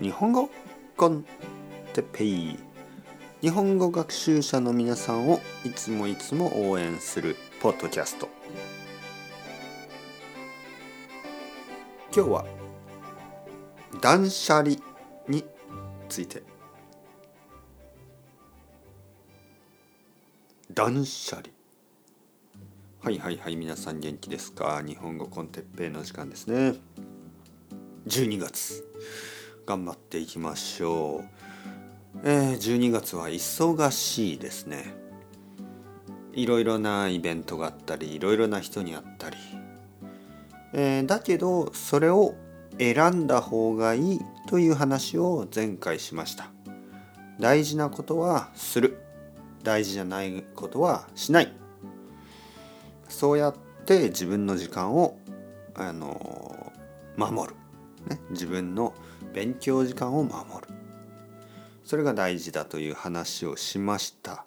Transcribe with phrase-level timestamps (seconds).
[0.00, 0.48] 日本語
[0.96, 1.26] コン
[1.92, 2.58] テペイ。
[3.42, 8.26] 日本語学習者の皆さんをいつもいつも応援するポッドキャスト。
[12.16, 12.46] 今日は
[14.00, 14.76] 断捨離
[15.28, 15.44] に
[16.08, 16.42] ついて。
[20.72, 21.48] 断捨離。
[23.02, 24.82] はいはいはい皆さん元気ですか？
[24.82, 26.76] 日本語コンテッペイの時間ですね。
[28.06, 28.86] 12月。
[29.66, 32.20] 頑張っていきましょう。
[32.24, 34.94] えー、12月は忙しいですね。
[36.32, 39.36] いろいろなイベントがあったりいろいろな人に会ったり、
[40.72, 42.34] えー、だけどそれを
[42.78, 46.50] 選んだ方がいいという話を前回しました。
[47.38, 48.98] 大事なことはする。
[49.62, 51.52] 大事じゃないことはしない。
[53.08, 55.18] そうやって自分の時間を
[55.74, 56.72] あの
[57.16, 57.56] 守る、
[58.08, 58.94] ね、自分の
[59.32, 60.74] 勉強時間を守る。
[61.84, 64.44] それが大事だという話をしました。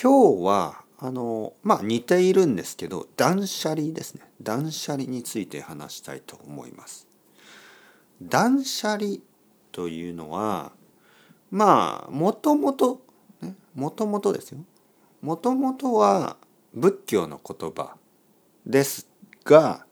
[0.00, 4.22] 今日はあのまあ似ているんですけど断捨離ですね。
[4.42, 7.06] 断捨離について話したいと思います。
[8.22, 9.16] 断捨離
[9.72, 10.72] というのは
[11.50, 13.00] まあもともと
[13.74, 14.58] もともとですよ。
[15.20, 16.36] もともとは
[16.74, 17.96] 仏教の言葉
[18.66, 19.08] です
[19.44, 19.86] が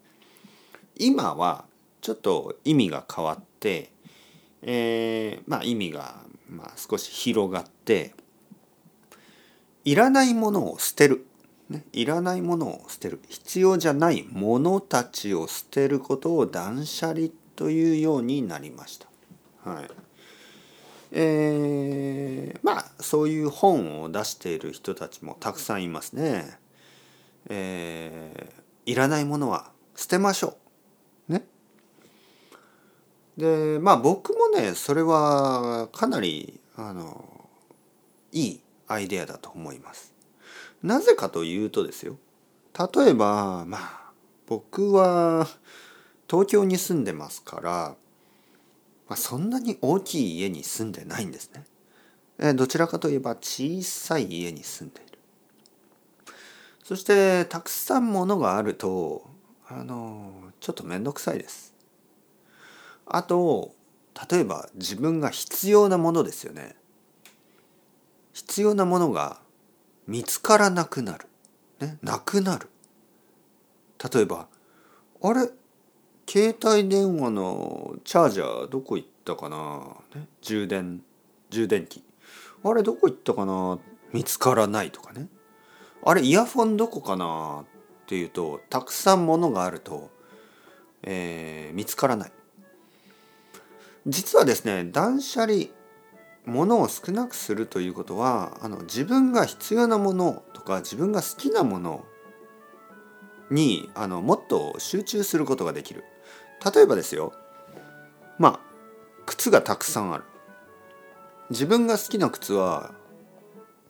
[0.96, 1.65] 今は
[2.06, 3.90] ちょっと意味が変わって、
[4.62, 8.14] えー、まあ意味がまあ少し広がって
[9.84, 11.26] いらないものを捨てる、
[11.68, 17.26] ね、いらないものを捨てる必要じゃないものたちを捨てることを断捨離
[17.56, 19.08] というようになりました。
[19.68, 19.90] はい
[21.10, 26.56] えー、まあそういう本を出している人たちもたくさんいますね。
[27.48, 30.65] えー、いらないものは捨てましょう。
[33.36, 37.48] でまあ僕もねそれはかなりあの
[38.32, 40.14] いいアイデアだと思います。
[40.82, 42.18] なぜかというとですよ
[42.94, 44.12] 例えばまあ
[44.46, 45.48] 僕は
[46.28, 47.70] 東京に住んでますから、
[49.08, 51.64] まあ、そんなに大きい家に住んでないんですね。
[52.38, 55.18] えどちらかといえば小さい家に住んでいる。
[56.84, 59.28] そしてたくさんものがあると
[59.68, 61.74] あのちょっと面倒くさいです。
[63.06, 63.72] あと
[64.30, 66.76] 例えば自分が必要なものですよね。
[68.32, 69.40] 必要なものが
[70.06, 71.26] 見つからなくなる。
[71.80, 72.68] ね、なくなる。
[74.12, 74.48] 例えば
[75.22, 75.50] あれ？
[76.28, 81.00] 携帯電話のチャージャーどこ行ったかな、ね、充電
[81.50, 82.02] 充電器。
[82.64, 83.78] あれどこ行ったかな？
[84.12, 85.28] 見つからないとかね。
[86.04, 87.60] あれイヤフォンどこかな？
[87.62, 87.64] っ
[88.06, 90.10] ていうとたくさんものがあると、
[91.02, 92.32] えー、見つからない。
[94.06, 95.64] 実はですね断捨離
[96.44, 102.04] ものを少なくするということはあの自分が必要なものとか自分が好きなもの
[103.50, 106.04] にあのもっと集中することができる。
[106.74, 107.32] 例えばですよ
[108.38, 108.60] まあ
[109.26, 110.24] 靴がたくさんある。
[111.50, 112.94] 自分が好きな靴は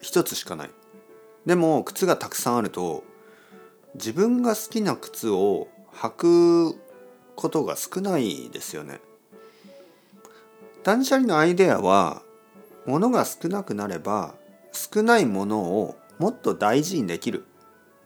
[0.00, 0.70] 一つしかない。
[1.44, 3.04] でも靴がたくさんあると
[3.94, 6.74] 自分が好きな靴を履く
[7.34, 9.00] ことが少ないですよね。
[10.86, 12.22] 断捨離のアイデアは
[12.86, 14.36] 物が少なくなれば
[14.70, 17.44] 少ないものをもっと大事にできる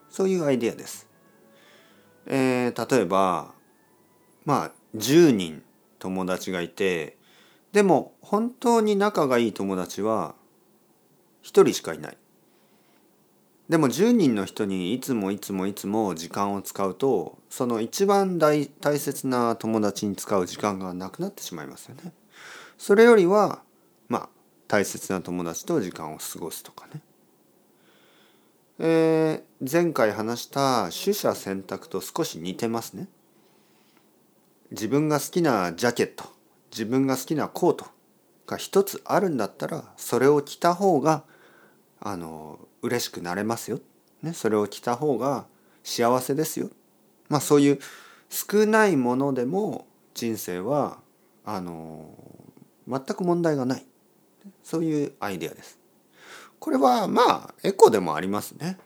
[0.08, 1.06] そういうアイデアです。
[2.24, 3.52] えー、例えば
[4.46, 5.62] まあ10人
[5.98, 7.18] 友達がいて
[7.72, 10.34] でも本当に仲がいい友達は
[11.42, 12.16] 1人しかいない。
[13.68, 22.14] でも10人の人にいつもいつもいつも時間を使うとその一番大大切な友達に使う時間がなくなってしまいますよね。
[22.80, 23.60] それよりは
[24.08, 24.28] まあ
[24.66, 27.02] 大切な友達と時間を過ごすとかね。
[28.78, 33.08] えー、前回話した取捨選択と少し似てますね。
[34.70, 36.24] 自分が好きなジャケット
[36.72, 37.84] 自分が好きなコート
[38.46, 41.24] が一つあるんだったらそれを着た方が
[42.00, 43.80] あの嬉しくなれますよ、
[44.22, 45.44] ね、それを着た方が
[45.82, 46.70] 幸せですよ
[47.28, 47.78] まあそういう
[48.30, 50.98] 少ないものでも人生は
[51.44, 52.08] あの
[52.90, 53.86] 全く問題がない。
[54.62, 55.78] そういうアイデアです。
[56.58, 58.78] これはまあエコでもありますね。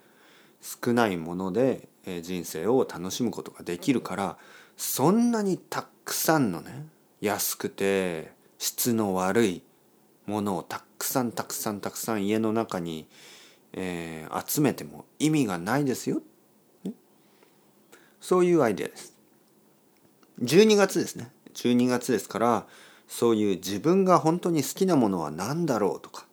[0.60, 1.88] 少ないもので
[2.22, 4.38] 人生を楽しむことができるから
[4.76, 6.86] そんなにたくさんのね
[7.20, 9.62] 安くて質の悪い
[10.24, 13.06] ものをたくさんたくさんたくさん家の中に
[13.76, 16.22] えー、集めても意味がないですよ、
[16.84, 16.92] ね、
[18.20, 19.16] そういうアイデアです。
[20.42, 21.30] 12月ですね。
[21.54, 22.66] 12月ですから
[23.08, 26.26] そういう自分が本当に好きなものは何だろうとか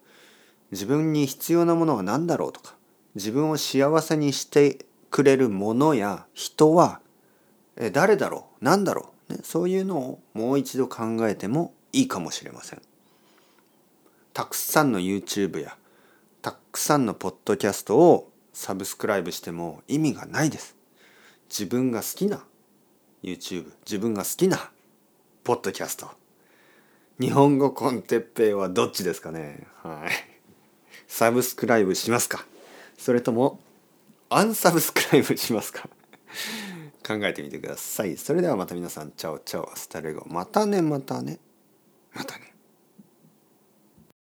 [0.72, 2.76] 自分に必要なものは何だろうとか
[3.16, 7.02] 自分を幸せにしてくれるものや人は
[7.92, 12.82] 誰だろう何だろう、ね、そういうのをもう一度考えてもいいかもしれません。
[14.34, 15.76] たくさんの YouTube や
[16.42, 20.76] たくさんのポッドキャストを subscribe しても意味がないです。
[21.50, 22.46] 自分が好きな
[23.24, 24.72] YouTube 自分が好きな
[25.44, 26.21] ポッドキャスト
[27.22, 29.68] 日本語 con Teppei はどっちですかね？
[29.84, 30.10] はい。
[31.08, 32.48] subscribe しますか？
[32.98, 33.60] それとも
[34.30, 35.88] unsubscribe しますか？
[37.08, 38.18] 考えてみてください。
[38.18, 40.26] それではまた皆さん chao chao hasta luego。
[40.32, 41.38] またねまたね。
[42.12, 42.51] またね。